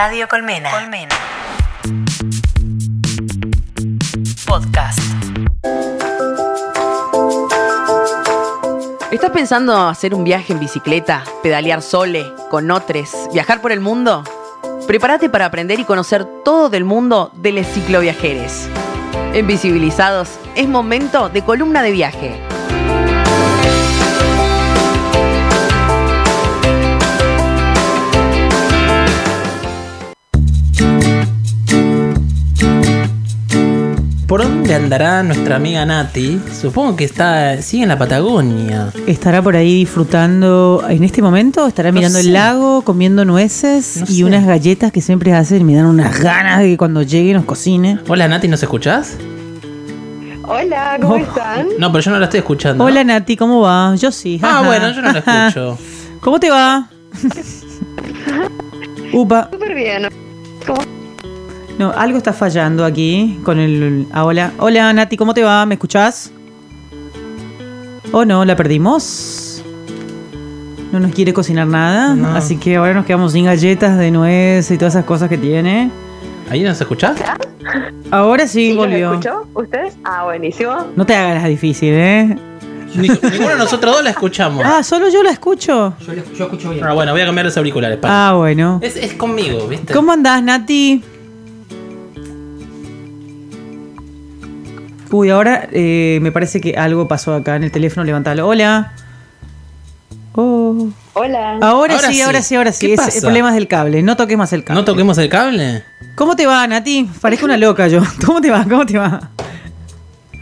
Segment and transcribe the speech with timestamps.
[0.00, 0.70] Radio Colmena.
[0.70, 1.16] Colmena.
[4.46, 5.00] Podcast.
[9.10, 14.22] ¿Estás pensando hacer un viaje en bicicleta, pedalear sole, con otros, viajar por el mundo?
[14.86, 18.68] Prepárate para aprender y conocer todo del mundo de los cicloviajeros.
[19.32, 22.40] En Visibilizados es momento de columna de viaje.
[34.28, 36.38] ¿Por dónde andará nuestra amiga Nati?
[36.52, 38.92] Supongo que está sigue en la Patagonia.
[39.06, 41.66] ¿Estará por ahí disfrutando en este momento?
[41.66, 42.26] ¿Estará No mirando sé.
[42.26, 44.24] el lago, comiendo nueces No y sé.
[44.24, 45.64] unas galletas que siempre hacen?
[45.64, 48.00] Me dan unas ganas de que cuando llegue nos cocine.
[48.06, 49.16] Hola Nati, ¿nos escuchás?
[50.44, 51.18] Hola, ¿cómo Oh.
[51.18, 51.66] están?
[51.78, 52.84] No, pero yo no la estoy escuchando.
[52.84, 53.94] Hola Nati, ¿cómo va?
[53.96, 54.38] Yo sí.
[54.42, 55.78] Ah, bueno, yo no la escucho.
[56.20, 56.90] ¿Cómo te va?
[59.14, 60.06] Upa, Súper bien.
[60.66, 60.97] ¿Cómo?
[61.78, 64.06] No, algo está fallando aquí con el...
[64.12, 65.64] ah, hola, hola Nati, ¿cómo te va?
[65.66, 66.32] ¿Me escuchás?
[68.12, 68.44] ¿O no?
[68.44, 69.62] ¿La perdimos?
[70.92, 72.34] No nos quiere cocinar nada, No.
[72.34, 75.90] así que ahora nos quedamos sin galletas de nuez y todas esas cosas que tiene.
[76.50, 77.18] ¿Ahí nos escuchás?
[78.10, 79.10] Ahora sí, ¿Sí, volvió.
[79.12, 79.46] escuchó?
[79.54, 79.94] ¿Ustedes?
[80.02, 80.74] Ah, buenísimo.
[80.96, 82.38] No te hagas la difícil, ¿eh?
[82.94, 84.64] Ni- ninguno de nosotros dos la escuchamos.
[84.64, 85.92] Ah, solo yo la escucho.
[86.82, 87.98] Ah, bueno, voy a cambiar los auriculares.
[87.98, 88.30] para.
[88.30, 88.78] Ah, bueno.
[88.82, 89.92] Es, es conmigo, ¿viste?
[89.92, 91.02] ¿Cómo andás, Nati?
[95.10, 98.04] Uy, ahora eh, me parece que algo pasó acá en el teléfono.
[98.04, 98.46] Levántalo.
[98.46, 98.92] Hola.
[100.34, 100.88] Oh.
[101.14, 101.58] Hola.
[101.60, 102.20] Ahora, Ahora sí, sí.
[102.22, 102.86] ahora sí, ahora sí.
[102.86, 103.16] ¿Qué Es pasa?
[103.16, 104.02] el problema es del cable.
[104.02, 104.80] No toques más el cable.
[104.80, 105.82] ¿No toquemos el cable?
[106.14, 107.08] ¿Cómo te va, Nati?
[107.20, 108.02] Parezco una loca yo.
[108.26, 108.64] ¿Cómo te va?
[108.64, 109.30] ¿Cómo te va?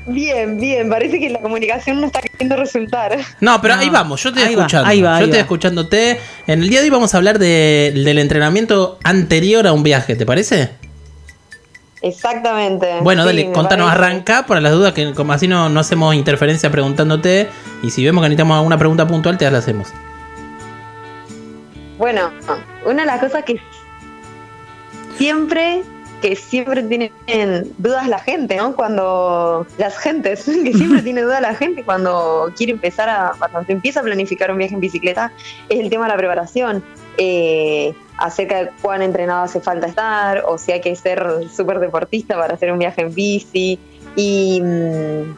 [0.09, 0.89] Bien, bien.
[0.91, 3.17] Parece que la comunicación no está queriendo resultar.
[3.41, 3.81] No, pero No.
[3.81, 4.89] ahí vamos, yo estoy Ahí va, escuchando.
[4.89, 5.43] ahí va, yo estoy va.
[5.43, 6.21] escuchándote.
[6.47, 10.15] En el día de hoy vamos a hablar de- del entrenamiento anterior a un viaje,
[10.15, 10.71] ¿te parece?
[12.03, 13.01] Exactamente.
[13.03, 14.05] Bueno, Sí, dale, contanos, parece.
[14.05, 17.49] arranca para las dudas, que como así no, no hacemos interferencia preguntándote.
[17.83, 19.89] Y si vemos que necesitamos alguna pregunta puntual, te la hacemos.
[21.99, 22.31] Bueno,
[22.85, 23.59] una de las cosas que
[25.17, 25.83] siempre,
[26.29, 27.13] que siempre tienen
[27.79, 28.75] dudas la gente, ¿no?
[28.75, 34.01] Cuando las gentes, que siempre tiene dudas la gente cuando quiere empezar a, cuando empieza
[34.01, 35.31] a planificar un viaje en bicicleta,
[35.69, 36.83] es el tema de la preparación.
[37.19, 41.23] eh, acerca de cuán entrenado hace falta estar, o si hay que ser
[41.55, 43.79] súper deportista para hacer un viaje en bici.
[44.17, 45.37] Y mm,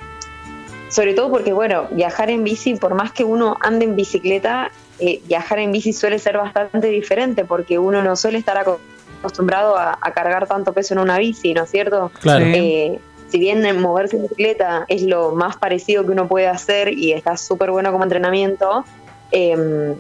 [0.89, 5.21] sobre todo porque, bueno, viajar en bici, por más que uno ande en bicicleta, eh,
[5.27, 8.81] viajar en bici suele ser bastante diferente porque uno no suele estar aco-
[9.19, 12.11] acostumbrado a, a cargar tanto peso en una bici, ¿no es cierto?
[12.21, 12.45] Claro.
[12.47, 16.93] Eh, si bien en moverse en bicicleta es lo más parecido que uno puede hacer
[16.93, 18.85] y está súper bueno como entrenamiento,
[19.33, 19.95] eh,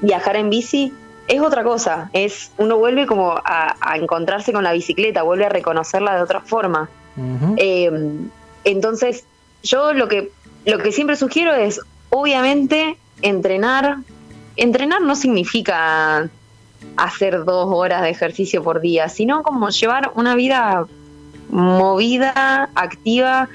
[0.00, 0.92] viajar en bici
[1.28, 2.10] es otra cosa.
[2.12, 6.40] Es uno vuelve como a, a encontrarse con la bicicleta, vuelve a reconocerla de otra
[6.40, 6.88] forma.
[7.56, 7.90] Eh,
[8.64, 9.24] entonces,
[9.62, 10.30] yo lo que,
[10.64, 11.80] lo que siempre sugiero es,
[12.10, 13.98] obviamente, entrenar.
[14.56, 16.28] Entrenar no significa
[16.96, 20.86] hacer dos horas de ejercicio por día, sino como llevar una vida
[21.48, 23.48] movida, activa,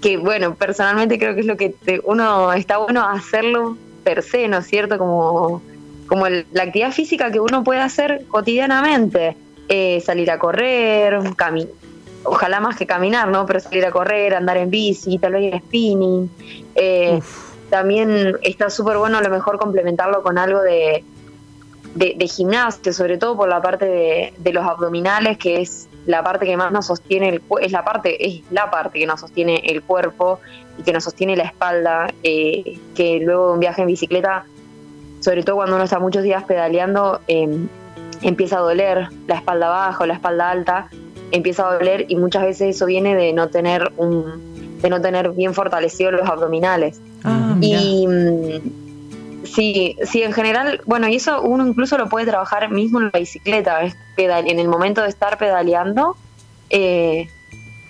[0.00, 4.48] que bueno, personalmente creo que es lo que te- uno está bueno hacerlo per se,
[4.48, 4.98] ¿no es cierto?
[4.98, 5.62] Como,
[6.06, 9.36] como el- la actividad física que uno puede hacer cotidianamente,
[9.68, 11.72] Eh, salir a correr, caminar
[12.22, 13.46] ojalá más que caminar, ¿no?
[13.46, 16.30] Pero salir a correr, andar en bici, tal vez en spinning.
[16.76, 17.20] Eh,
[17.68, 21.04] también está súper bueno a lo mejor complementarlo con algo de,
[21.96, 26.22] de, de gimnasio, sobre todo por la parte de, de los abdominales, que es la
[26.22, 29.62] parte que más nos sostiene el es la parte, es la parte que nos sostiene
[29.64, 30.38] el cuerpo
[30.78, 34.44] y que nos sostiene la espalda, eh, que luego de un viaje en bicicleta,
[35.20, 37.66] sobre todo cuando uno está muchos días pedaleando, eh,
[38.20, 40.90] empieza a doler la espalda baja o la espalda alta,
[41.32, 45.30] empieza a doler y muchas veces eso viene de no tener un de no tener
[45.30, 47.00] bien fortalecidos los abdominales.
[47.24, 47.56] Ah.
[47.62, 48.85] Y mm,
[49.46, 53.18] sí, sí, en general, bueno, y eso uno incluso lo puede trabajar mismo en la
[53.18, 53.80] bicicleta,
[54.16, 56.16] pedal- en el momento de estar pedaleando,
[56.70, 57.28] eh,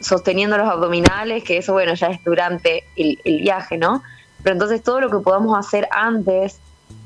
[0.01, 4.03] sosteniendo los abdominales, que eso, bueno, ya es durante el, el viaje, ¿no?
[4.43, 6.59] Pero entonces todo lo que podamos hacer antes,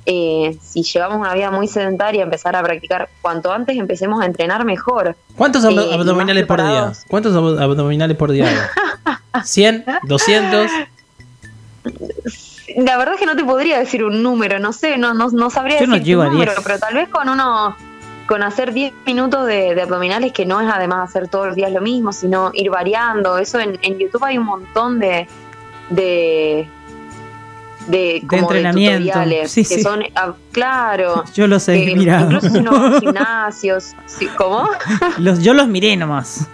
[0.07, 4.65] eh, si llevamos una vida muy sedentaria, empezar a practicar, cuanto antes empecemos a entrenar
[4.65, 5.17] mejor.
[5.37, 6.93] ¿Cuántos Eh, abdominales por día?
[7.09, 8.47] ¿Cuántos ab- abdominales por día?
[8.47, 9.19] hago?
[9.45, 9.85] ¿100?
[10.03, 10.69] ¿200?
[12.77, 15.51] La verdad es que no te podría decir un número, no sé, no, no, no
[15.51, 16.65] sabría Yo no llego un número, 10.
[16.65, 17.77] pero tal vez con uno,
[18.27, 21.73] con hacer 10 minutos de, de abdominales, que no es además hacer todos los días
[21.73, 23.39] lo mismo, sino ir variando.
[23.39, 25.27] Eso en, en YouTube hay un montón de,
[25.91, 26.69] de,
[27.89, 28.99] de, como entrenamiento.
[29.13, 29.83] tutoriales, Sí, que sí.
[29.83, 31.25] son, ah, claro.
[31.35, 32.21] Yo lo sé, Eh, mira.
[32.23, 33.93] Incluso si a gimnasios.
[34.07, 34.69] sí, ¿Cómo?
[35.19, 36.47] Los, yo los miré nomás.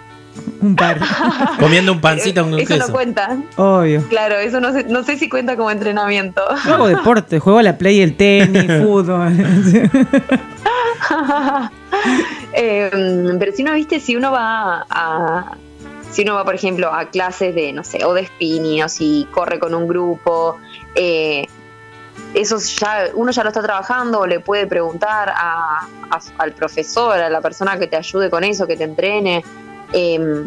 [0.60, 0.98] Un par.
[1.60, 2.86] Comiendo un pancito con Eso queso.
[2.88, 3.36] no cuenta.
[3.56, 4.02] Obvio.
[4.08, 6.42] Claro, eso no sé, no sé si cuenta como entrenamiento.
[6.64, 9.32] Yo hago deporte, juego a la play, el tenis, fútbol.
[12.52, 12.90] Eh,
[13.38, 15.52] pero si uno viste, si uno va a.
[16.10, 19.28] Si uno va, por ejemplo, a clases de, no sé, o de spinning, o si
[19.30, 20.56] corre con un grupo,
[20.94, 21.46] eh,
[22.32, 27.18] eso ya, uno ya lo está trabajando, o le puede preguntar a- a- al profesor,
[27.18, 29.44] a la persona que te ayude con eso, que te entrene.
[29.98, 30.44] Eh,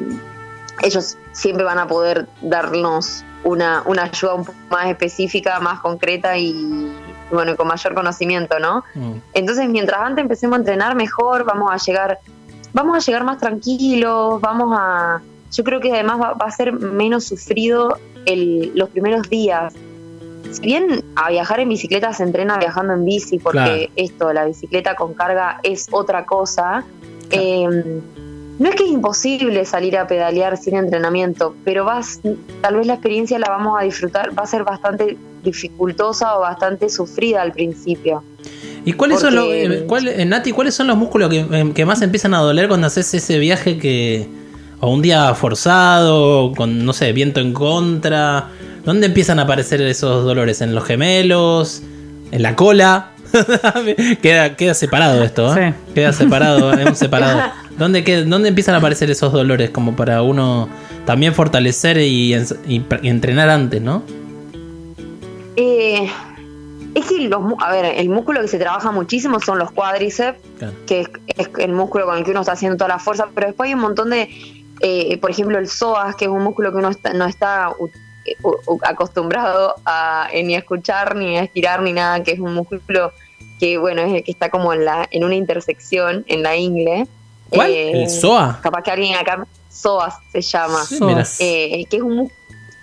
[0.83, 6.37] ellos siempre van a poder darnos una, una ayuda un poco más específica, más concreta
[6.37, 6.91] y,
[7.31, 8.83] bueno, con mayor conocimiento, ¿no?
[8.95, 9.13] Mm.
[9.33, 12.19] Entonces, mientras antes empecemos a entrenar mejor, vamos a llegar,
[12.73, 15.21] vamos a llegar más tranquilos, vamos a,
[15.51, 19.73] yo creo que además va, va a ser menos sufrido el- los primeros días.
[20.51, 23.91] Si bien a viajar en bicicleta se entrena viajando en bici, porque Claro.
[23.97, 26.83] esto, la bicicleta con carga es otra cosa.
[27.31, 28.01] eh,
[28.59, 32.19] no es que es imposible salir a pedalear sin entrenamiento, pero vas,
[32.61, 36.89] tal vez la experiencia la vamos a disfrutar, va a ser bastante dificultosa o bastante
[36.89, 38.23] sufrida al principio.
[38.85, 41.85] ¿Y cuáles son los, eh, cuál- eh, Nati, cuáles son los músculos que, eh, que
[41.85, 44.27] más empiezan a doler cuando haces ese viaje que
[44.81, 48.49] o un día forzado, con no sé, viento en contra?
[48.85, 50.61] ¿Dónde empiezan a aparecer esos dolores?
[50.61, 51.81] ¿En los gemelos?
[52.31, 53.11] ¿En la cola?
[54.21, 55.73] queda, queda separado esto, ¿eh?
[55.87, 55.93] Sí.
[55.93, 57.41] Queda separado, es un separado.
[57.79, 60.69] ¿Dónde, qued- ¿Dónde empiezan a aparecer esos dolores como para uno
[61.05, 62.33] también fortalecer y,
[63.01, 64.03] entrenar antes, ¿no?
[65.55, 66.09] Eh,
[66.95, 70.73] es que los, a ver, el músculo que se trabaja muchísimo son los cuádriceps, Claro.
[70.85, 73.47] que es, es el músculo con el que uno está haciendo toda la fuerza, pero
[73.47, 74.29] después hay un montón de,
[74.81, 77.89] eh, por ejemplo, el psoas, que es un músculo que uno está- no está u-
[78.83, 83.11] acostumbrado a eh, ni a escuchar, ni a estirar, ni nada, que es un músculo
[83.59, 87.07] que, bueno, es el que está como en, la, en una intersección, en la ingle.
[87.49, 87.71] ¿Cuál?
[87.71, 88.57] Eh, ¿El psoas?
[88.57, 91.23] Capaz que alguien acá, psoas se llama mira.
[91.39, 92.31] eh, que es un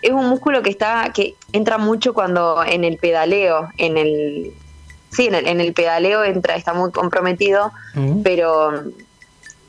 [0.03, 4.53] es un músculo que está que entra mucho cuando en el pedaleo en el
[5.11, 8.23] sí en el, en el pedaleo entra está muy comprometido Mm.
[8.23, 8.83] pero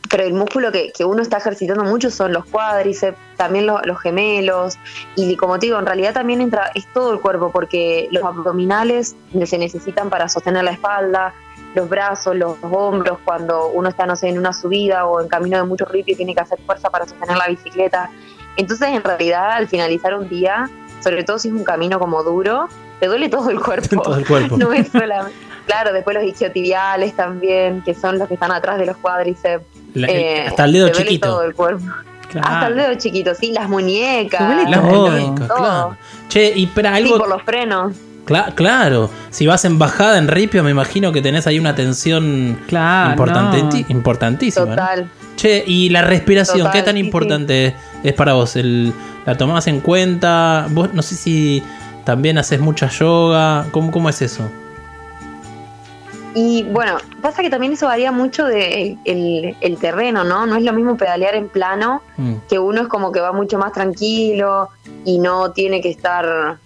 [0.10, 4.00] pero el músculo que, que uno está ejercitando mucho son los cuádriceps también los, los
[4.00, 4.78] gemelos
[5.16, 9.16] y como te digo en realidad también entra es todo el cuerpo porque los abdominales
[9.46, 11.34] se necesitan para sostener la espalda
[11.75, 15.58] los brazos, los hombros, cuando uno está, no sé, en una subida o en camino
[15.58, 18.10] de mucho ripio y tiene que hacer fuerza para sostener la bicicleta.
[18.56, 20.69] Entonces, en realidad, al finalizar un día,
[21.04, 22.68] sobre todo si es un camino como duro,
[23.00, 24.02] te duele todo el cuerpo.
[24.02, 24.58] Todo el cuerpo.
[24.58, 25.36] No es solamente.
[25.68, 29.66] Claro, después los isquiotibiales también, que son los que están atrás de los cuádriceps.
[29.94, 31.28] La- el- Eh, hasta el dedo te duele chiquito.
[31.28, 31.84] todo el cuerpo.
[32.42, 34.40] Hasta el dedo chiquito, sí, las muñecas.
[34.40, 35.10] Te duele Las todo.
[35.12, 35.58] muñecas, todo.
[35.58, 35.98] claro.
[36.30, 37.18] Che, y para Sí, algo.
[37.19, 37.94] por los frenos.
[38.28, 42.60] Cla- claro, si vas en bajada en ripio, me imagino que tenés ahí una tensión
[42.68, 43.86] Claro, importante, no.
[43.90, 44.66] importantísima.
[44.66, 44.72] ¿no?
[44.72, 45.10] Total.
[45.36, 48.56] Che, y la respiración, Total, ¿qué tan sí, importante es para vos?
[48.56, 48.94] El,
[49.26, 50.68] ¿La tomás en cuenta?
[50.72, 51.64] Vos no sé si
[52.06, 53.66] también haces mucha yoga.
[53.72, 54.50] ¿Cómo, cómo es eso?
[56.36, 60.46] Y bueno, pasa que también eso varía mucho de el, el terreno, ¿no?
[60.46, 63.58] No es lo mismo pedalear en plano, Mm, que uno es como que va mucho
[63.60, 64.70] más tranquilo
[65.06, 66.58] y no tiene que estar...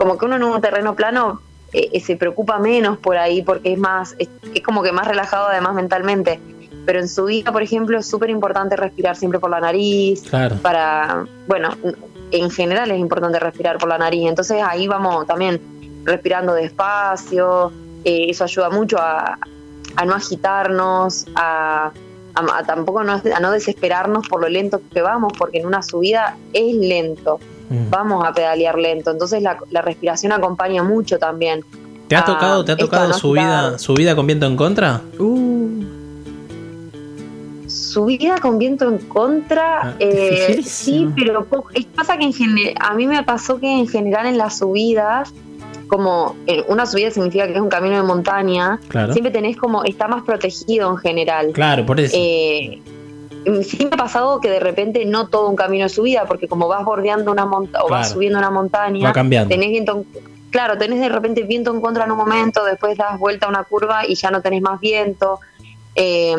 [0.00, 1.42] Como que uno en un terreno plano
[1.74, 5.06] eh, eh, se preocupa menos por ahí porque es más, es, es como que más
[5.06, 6.40] relajado además mentalmente.
[6.86, 10.56] Pero en su vida, por ejemplo, es súper importante respirar siempre por la nariz, claro.
[10.62, 11.68] para, bueno,
[12.30, 15.60] en general es importante respirar por la nariz, entonces ahí vamos también
[16.04, 17.70] respirando despacio,
[18.04, 19.38] eh, eso ayuda mucho a,
[19.96, 21.90] a no agitarnos, a,
[22.34, 25.82] a- a tampoco no, a no desesperarnos por lo lento que vamos, porque en una
[25.82, 27.38] subida es lento,
[27.70, 27.88] Mm.
[27.88, 31.64] vamos a pedalear lento, entonces la, la respiración acompaña mucho también.
[32.08, 33.22] ¿Te ha Ah, tocado, te ha tocado no agitar.
[33.78, 35.00] subida con viento en contra?
[35.18, 35.84] Uh,
[37.66, 41.46] Subida con viento en contra, Ah, eh, sí, pero
[41.94, 42.32] pasa que en
[42.80, 45.32] a mí me pasó que en general en las subidas,
[45.86, 49.12] como eh, una subida significa que es un camino de montaña, Claro.
[49.12, 51.50] siempre tenés como, está más protegido en general.
[51.52, 52.16] Claro, por eso.
[52.18, 52.82] Eh,
[53.62, 56.68] sí me ha pasado que de repente no todo un camino de subida, porque como
[56.68, 59.48] vas bordeando una montaña o vas subiendo una montaña, Va cambiando.
[59.48, 60.06] tenés viento en-
[60.50, 63.64] claro, tenés de repente viento en contra en un momento, después das vuelta a una
[63.64, 65.40] curva y ya no tenés más viento.
[65.94, 66.34] Eh,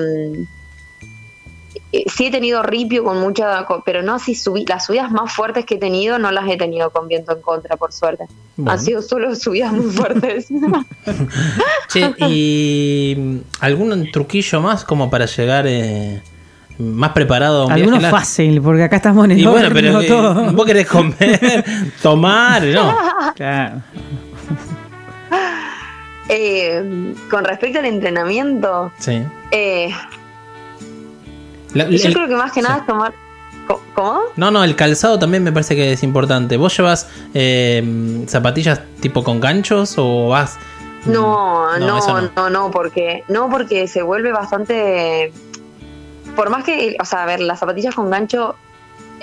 [1.93, 5.65] eh, sí he tenido ripio con mucha, pero no así subí, las subidas más fuertes
[5.65, 8.25] que he tenido no las he tenido con viento en contra, por suerte.
[8.57, 8.71] Bueno.
[8.71, 10.47] Han sido solo subidas muy fuertes.
[11.89, 16.21] Che, ¿y mm, algún truquillo más como para llegar eh,
[16.79, 18.17] más preparado a un alguno viaje largo?
[18.17, 20.51] fácil, porque acá estamos en el Y bueno, pero todo.
[20.53, 21.63] vos querés comer,
[22.01, 22.95] tomar, ¿no?
[23.35, 23.81] Claro.
[26.29, 29.21] Eh, con respecto al entrenamiento, Sí.
[29.51, 29.89] eh,
[31.73, 33.13] La- yo el- creo que más que nada es tomar.
[33.95, 34.19] ¿Cómo?
[34.35, 36.57] No, no, el calzado también me parece que es importante.
[36.57, 40.57] ¿Vos llevas eh, zapatillas tipo con ganchos o vas...
[41.05, 42.49] No, No, no, no.
[42.49, 45.31] no, porque no porque se vuelve bastante
[46.35, 48.55] por más que, o sea, a ver, las zapatillas con gancho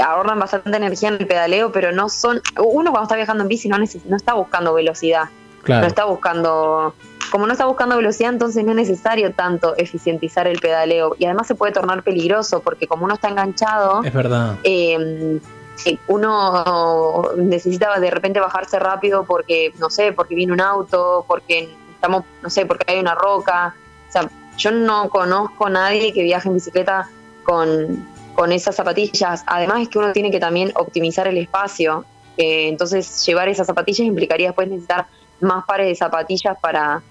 [0.03, 3.69] ahorran bastante energía en el pedaleo, pero no son uno cuando está viajando en bici
[3.69, 5.25] no neces- no está buscando velocidad,
[5.63, 5.83] Claro.
[5.83, 6.95] no está buscando
[7.33, 11.47] como no está buscando velocidad, entonces no es necesario tanto eficientizar el pedaleo y además
[11.47, 14.57] se puede tornar peligroso porque como uno está enganchado, Es verdad.
[14.65, 15.39] eh,
[15.77, 21.75] sí, uno necesita de repente bajarse rápido porque, no sé, porque viene un auto, porque
[21.93, 23.75] estamos, no sé, porque hay una roca.
[24.09, 27.09] O sea, yo no conozco a nadie que viaje en bicicleta
[27.45, 29.45] con, con esas zapatillas.
[29.47, 32.05] Además es que uno tiene que también optimizar el espacio.
[32.37, 35.07] Eh, entonces llevar esas zapatillas implicaría después necesitar
[35.41, 37.03] más pares de zapatillas para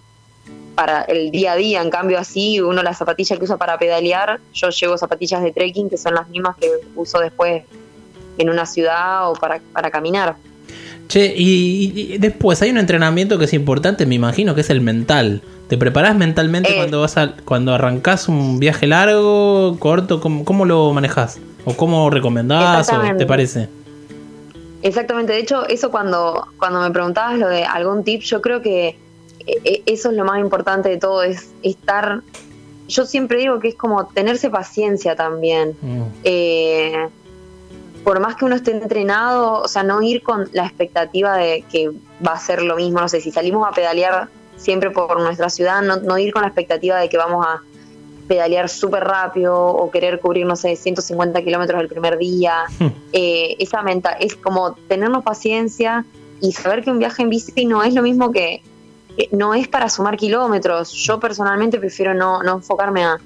[0.75, 4.39] para el día a día, en cambio así uno las zapatillas que usa para pedalear,
[4.53, 7.63] yo llevo zapatillas de trekking que son las mismas que uso después
[8.37, 10.35] en una ciudad o para, para caminar.
[11.07, 14.81] Che, y, y después hay un entrenamiento que es importante, me imagino, que es el
[14.81, 15.41] mental.
[15.69, 16.75] ¿Te preparás mentalmente Eh.
[16.75, 20.19] cuando vas a, cuando arrancás un viaje largo, corto?
[20.19, 21.39] ¿Cómo, cómo lo manejás?
[21.65, 22.89] ¿O cómo recomendás?
[22.89, 23.69] ¿O te parece?
[24.81, 28.89] Exactamente, de hecho, eso cuando, cuando me preguntabas lo de algún tip, yo creo que
[28.89, 28.97] eh,
[29.63, 32.21] eh, eso es lo más importante de todo, es estar,
[32.87, 35.75] yo siempre digo que es como tenerse paciencia también.
[35.81, 37.07] Mm, eh,
[38.07, 41.91] por más que uno esté entrenado, o sea, no ir con la expectativa de que
[42.25, 45.81] va a ser lo mismo, no sé, si salimos a pedalear siempre por nuestra ciudad,
[45.81, 47.59] no, no ir con la expectativa de que vamos a
[48.25, 52.63] pedalear súper rápido o querer cubrir, no sé, 150 kilómetros el primer día.
[53.11, 56.05] Eh, esa menta es como tenernos paciencia
[56.39, 58.61] y saber que un viaje en bici no es lo mismo que,
[59.17, 60.93] que no es para sumar kilómetros.
[60.93, 63.17] Yo personalmente prefiero no, no enfocarme a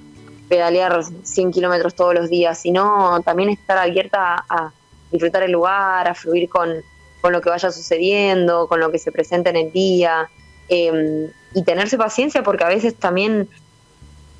[0.52, 4.74] pedalear 100 kilómetros todos los días, sino también estar abierta a
[5.10, 6.70] disfrutar el lugar, a fluir con,
[7.22, 10.30] con lo que vaya sucediendo, con lo que se presenta en el día,
[10.68, 13.48] eh, y tenerse paciencia porque a veces también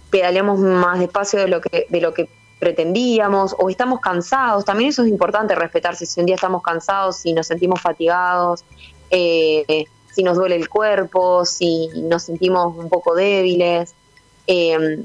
[0.10, 2.28] pedaleamos más despacio de lo que, de lo que
[2.60, 4.66] pretendíamos o estamos cansados.
[4.66, 6.06] También eso es importante respetarse.
[6.06, 8.66] Si un día estamos cansados, si nos sentimos fatigados,
[9.10, 13.96] eh, si nos duele el cuerpo, si nos sentimos un poco débiles.
[14.46, 15.00] eh,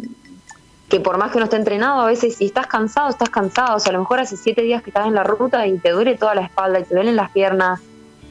[0.89, 3.77] que por más que uno esté entrenado, a veces si estás cansado, estás cansado.
[3.77, 5.91] O sea, a lo mejor hace siete días que estás en la ruta y te
[5.91, 7.81] duele toda la espalda y te duelen las piernas.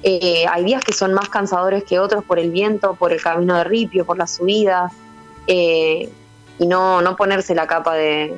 [0.04, 3.56] Eh, hay días que son más cansadores que otros por el viento, por el camino
[3.58, 4.90] de ripio, por la subida.
[5.48, 6.10] Eh,
[6.58, 8.38] y no, no ponerse la capa de,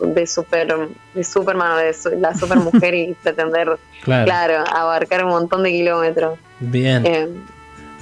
[0.00, 4.24] de super de Superman o de su- la supermujer y pretender, Claro.
[4.24, 6.38] claro, abarcar un montón de kilómetros.
[6.60, 7.04] Bien.
[7.04, 7.28] Eh,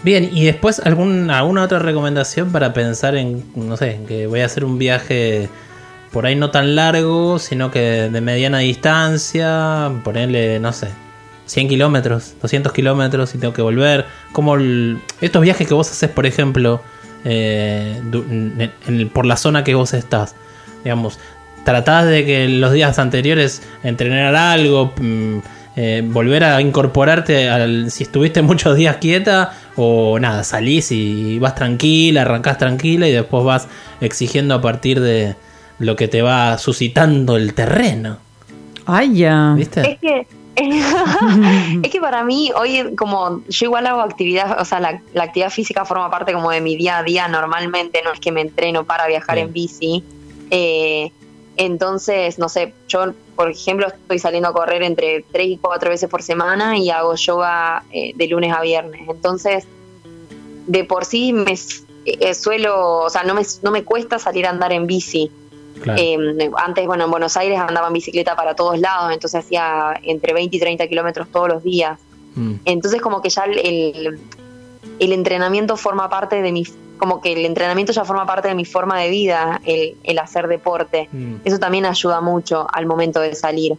[0.03, 4.47] Bien, y después algún, alguna otra recomendación para pensar en, no sé, que voy a
[4.47, 5.49] hacer un viaje
[6.13, 10.89] por ahí no tan largo, sino que de mediana distancia, ponerle, no sé,
[11.47, 14.07] 100 kilómetros, 200 kilómetros y tengo que volver.
[14.33, 14.57] Como
[15.21, 16.81] estos viajes que vos haces, por ejemplo,
[17.25, 18.01] eh,
[18.87, 20.37] en- por la zona que vos estás,
[20.85, 21.19] digamos,
[21.65, 25.39] tratás de que los días anteriores entrenar algo, mm,
[25.81, 31.55] eh, volver a incorporarte al, si estuviste muchos días quieta o nada, salís y vas
[31.55, 33.69] tranquila, arrancás tranquila y después vas
[34.01, 35.37] exigiendo a partir de
[35.79, 38.19] lo que te va suscitando el terreno.
[38.87, 39.55] Ay, ya.
[39.57, 39.93] ¿Viste?
[39.93, 40.27] Es que
[41.85, 45.51] es que para mí hoy como yo igual hago actividad, o sea, la, la actividad
[45.51, 48.83] física forma parte como de mi día a día normalmente, no es que me entreno
[48.83, 49.47] para viajar Bien.
[49.47, 50.03] en bici.
[50.51, 51.13] Eh,
[51.59, 56.09] entonces, no sé, yo por ejemplo estoy saliendo a correr entre tres y cuatro veces
[56.09, 59.09] por semana y hago yoga eh, de lunes a viernes.
[59.09, 59.67] Entonces,
[60.69, 61.59] de por sí me
[62.05, 65.33] eh, suelo, o sea, no me, no me cuesta salir a andar en bici.
[65.83, 66.01] Claro.
[66.01, 70.33] Eh, antes, bueno, en Buenos Aires andaba en bicicleta para todos lados, entonces hacía entre
[70.35, 71.99] 20 y 30 kilómetros todos los días.
[72.37, 74.21] Mm, Entonces como que ya el, el,
[75.01, 76.65] el entrenamiento forma parte de mi,
[76.99, 80.49] como que el entrenamiento ya forma parte de mi forma de vida, el, el hacer
[80.49, 81.09] deporte.
[81.11, 81.37] mm.
[81.45, 83.77] Eso también ayuda mucho al momento de salir.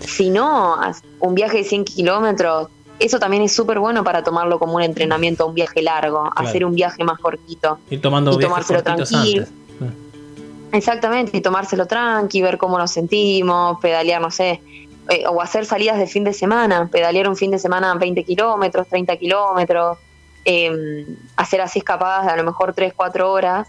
[0.00, 0.76] Si no,
[1.20, 5.46] un viaje de 100 kilómetros, eso también es súper bueno para tomarlo como un entrenamiento,
[5.46, 7.78] un viaje largo, hacer un viaje más cortito.
[7.88, 9.44] Ir tomando y tomárselo tranquilo.
[9.44, 9.52] antes.
[9.80, 10.74] Mm.
[10.76, 14.60] Exactamente, y tomárselo tranqui, ver cómo nos sentimos, pedalear, no sé,
[15.08, 18.86] eh, o hacer salidas de fin de semana, pedalear un fin de semana 20 kilómetros,
[18.86, 19.98] 30 kilómetros,
[20.44, 21.06] eh,
[21.36, 23.68] hacer así escapadas de a lo mejor 3, 4 horas,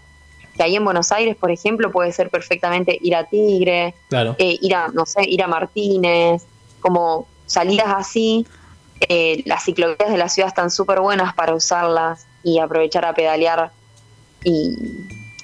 [0.56, 4.36] que ahí en Buenos Aires, por ejemplo, puede ser perfectamente ir a Tigre, Claro.
[4.38, 6.44] eh, ir a, no sé, ir a Martínez,
[6.80, 8.46] como salidas así,
[9.08, 13.70] eh, las ciclovías de la ciudad están súper buenas para usarlas, y aprovechar a pedalear
[14.42, 14.76] y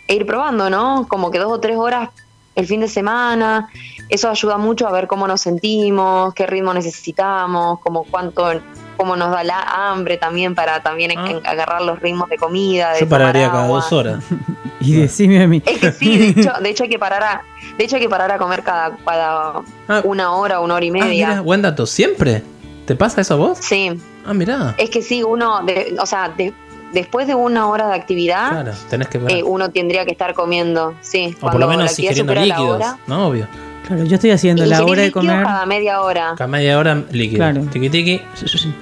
[0.09, 1.07] e ir probando, ¿no?
[1.09, 2.11] Como que dos o tres horas
[2.57, 3.69] el fin de semana,
[4.09, 8.51] eso ayuda mucho a ver cómo nos sentimos, qué ritmo necesitamos, como cuánto
[8.99, 11.31] cómo nos da la hambre también para también Ah.
[11.31, 12.93] en- agarrar los ritmos de comida.
[12.93, 14.23] De Yo pararía cada dos horas.
[14.81, 15.61] Y decime a mí.
[15.67, 17.43] Es que sí, de hecho, de hecho hay que parar a,
[17.77, 20.01] de hecho hay que parar a comer cada, cada Ah.
[20.05, 21.29] una hora, una hora y Ah, media.
[21.31, 21.85] mira, buen dato.
[21.87, 22.43] ¿Siempre?
[22.87, 23.59] ¿Te pasa eso a vos?
[23.61, 23.91] sí,
[24.27, 24.75] Ah, mirá.
[24.79, 26.53] es que sí, uno, de- o sea, de-
[26.93, 30.95] después de una hora de actividad, Claro, tenés que eh, uno tendría que estar comiendo,
[31.01, 31.37] sí.
[31.41, 32.77] o por lo menos la líquidos.
[32.77, 32.99] hora.
[33.09, 33.47] No, obvio.
[33.89, 35.43] Claro, yo estoy haciendo la hora de comer.
[35.43, 36.35] cada media hora.
[36.37, 37.39] Cada media hora líquido.
[37.39, 37.63] Claro.
[37.73, 38.21] Tiki tiki.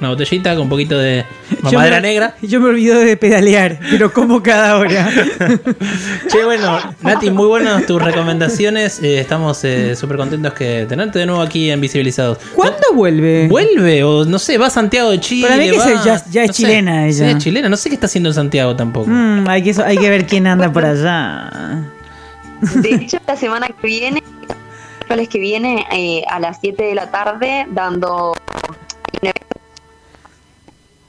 [0.01, 2.35] Una botellita con un poquito de Yo mamadera me- negra.
[2.43, 5.09] Yo me olvido de pedalear, pero como cada hora.
[6.29, 9.01] Che, bueno, Nati, muy buenas tus recomendaciones.
[9.03, 12.39] Eh, estamos eh, súper contentos que tenerte de nuevo aquí en Visibilizados.
[12.55, 13.47] ¿Cuándo vuelve?
[13.49, 14.03] ¿Vuelve?
[14.03, 15.47] O no sé, va a Santiago de Chile.
[15.47, 16.63] Para mí que va- ya- ya es no sé.
[16.63, 17.27] chilena ella.
[17.27, 17.69] Sí, es chilena.
[17.69, 19.09] No sé qué está haciendo en Santiago tampoco.
[19.09, 21.83] Mm, hay, que, hay que ver quién anda por allá.
[22.75, 24.23] De hecho, la semana que viene,
[25.07, 29.61] miércoles que viene, eh, a las 7 de la tarde, dando un evento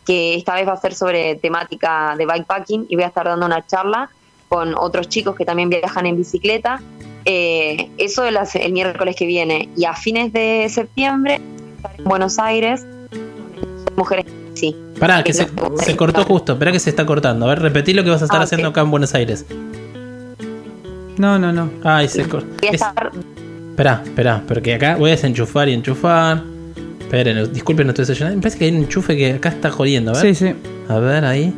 [0.05, 3.47] que esta vez va a ser sobre temática de bikepacking y voy a estar dando
[3.47, 4.09] una charla
[4.49, 6.79] con otros chicos que también viajan en bicicleta.
[7.25, 9.67] Eh, eso el, el miércoles que viene.
[9.75, 11.41] Y a fines de septiembre,
[11.77, 12.85] estaré en Buenos Aires,
[13.95, 14.75] mujeres sí.
[14.99, 15.47] Pará, que se,
[15.97, 16.53] cortó justo.
[16.53, 17.47] Espera que se está cortando.
[17.47, 19.45] A ver, repetí lo que vas a estar Ah, haciendo acá en Buenos Aires.
[21.17, 21.71] No, no, no.
[21.83, 22.47] Ay, se cortó.
[22.61, 23.11] Voy a estar
[23.77, 26.41] Esperá, esperá, porque acá voy a desenchufar y enchufar.
[26.99, 28.37] Esperen, disculpen, no estoy desayunando.
[28.37, 30.09] Me parece que hay un enchufe que acá está jodiendo.
[30.15, 30.55] A ver, Sí, sí.
[30.89, 31.53] a ver ahí.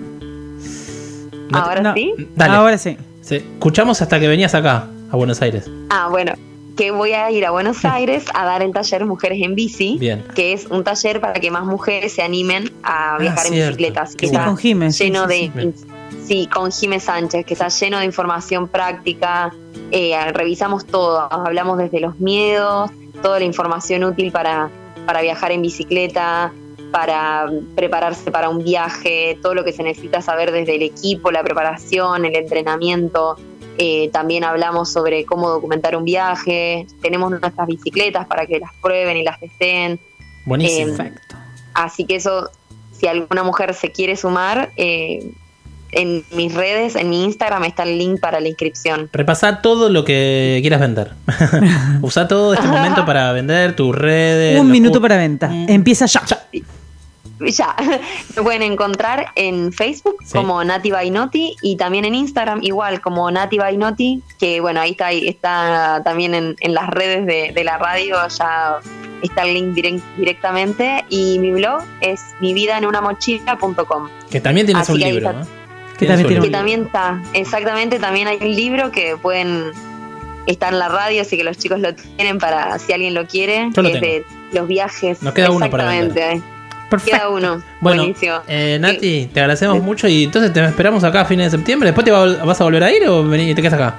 [1.50, 1.94] No te- ahora no.
[1.94, 2.14] sí.
[2.36, 2.54] Dale.
[2.56, 2.98] Ahora sí.
[3.22, 5.72] Sí, Escuchamos hasta que venías acá, a Buenos Aires.
[5.90, 6.34] Ah, bueno,
[6.76, 10.22] que voy a ir a Buenos Aires a dar el taller Mujeres en Bici, Bien.
[10.36, 13.78] que es un taller para que más mujeres se animen a viajar en Ah, cierto.
[13.78, 14.02] bicicleta.
[14.02, 15.72] Así Qué que Sí, está con Jime, sí, lleno sí, de...
[15.72, 15.86] sí.
[16.30, 19.52] Sí, con Jime Sánchez, que está lleno de información práctica.
[19.90, 22.92] eh, revisamos todo, hablamos desde los miedos,
[23.24, 24.70] toda la información útil para,
[25.08, 26.54] para viajar en bicicleta,
[26.92, 31.42] para prepararse para un viaje, todo lo que se necesita saber desde el equipo, la
[31.42, 33.36] preparación, el entrenamiento.
[33.80, 36.86] Eh, también hablamos sobre cómo documentar un viaje.
[37.02, 40.00] Tenemos nuestras bicicletas para que las prueben y las testen.
[40.46, 40.94] Buenísimo.
[40.94, 41.36] Eh, Perfecto.
[41.74, 42.52] Así que eso,
[42.92, 45.32] si alguna mujer se quiere sumar, eh,
[45.92, 49.10] en mis redes, en mi Instagram está el link para la inscripción.
[49.14, 51.12] Repasá todo lo que quieras vender.
[52.02, 54.60] Usá todo este momento para vender tus redes.
[54.60, 55.48] Un minuto para venta.
[55.48, 55.70] Mm.
[55.70, 56.24] Empieza ya.
[57.42, 57.74] Ya,
[58.36, 60.34] me pueden encontrar en Facebook Sí.
[60.34, 65.06] como Nati Bainotti y también en Instagram igual como Nati Bainotti, que bueno, ahí está,
[65.08, 68.76] ahí está también en, en las redes de, de la radio, ya
[69.22, 74.10] está el link direct- directamente y mi blog es mi vida en una mochila.com.
[74.30, 75.30] Que también tienes Así un libro.
[75.30, 75.40] está.
[75.44, 75.59] ¿no?
[76.00, 76.58] Que también tiene un Que un libro.
[76.58, 79.72] también está, exactamente, también hay un libro que pueden
[80.48, 83.70] estar en la radio, así que los chicos lo tienen para si alguien lo quiere,
[83.74, 85.22] Yo lo que es de los viajes.
[85.22, 86.44] Nos queda uno para Exactamente,
[86.90, 87.18] Perfecto.
[87.20, 87.62] queda uno.
[87.82, 88.04] Bueno,
[88.48, 91.90] eh, Nati, te agradecemos mucho y entonces te esperamos acá a fines de septiembre.
[91.90, 93.96] ¿Después te va- vas a volver a ir o vení- te quedas acá?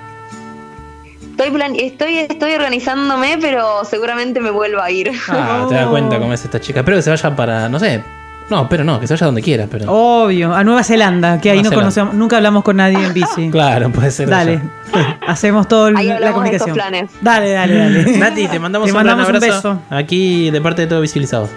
[1.31, 5.11] Estoy, plan- estoy, estoy organizándome, pero seguramente me vuelvo a ir.
[5.29, 6.81] Ah, te das cuenta cómo es esta chica.
[6.81, 8.03] Espero que se vaya para, no sé.
[8.51, 9.67] No, pero no, que se vaya donde quiera.
[9.71, 9.85] Pero...
[9.91, 10.55] Obvio.
[10.55, 12.15] A Nueva Zelanda, que ahí Nueva no conocemos.
[12.15, 13.49] Nunca hablamos con nadie en bici.
[13.61, 14.29] Claro, puede ser.
[14.29, 14.61] Dale.
[14.93, 15.19] allá.
[15.27, 16.71] Hacemos todo el- Ahí la de comunicación.
[16.71, 17.11] estos planes.
[17.21, 18.19] Dale, dale, dale.
[18.19, 19.75] Nati, te mandamos Te un gran mandamos un abrazo.
[19.75, 19.83] beso.
[19.97, 21.49] Aquí de parte de todo Visibilizado.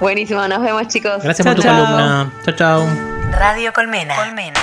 [0.00, 1.22] Buenísimo, nos vemos chicos.
[1.22, 2.30] Gracias por tu columna.
[2.44, 2.86] Chao, chao.
[3.32, 4.14] Radio Colmena.
[4.16, 4.58] Colmena.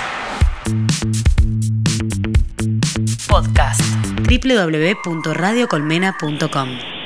[3.28, 3.82] Podcast.
[4.28, 6.97] www.radiocolmena.com